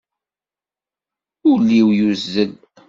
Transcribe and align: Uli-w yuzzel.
Uli-w 1.51 1.89
yuzzel. 1.97 2.51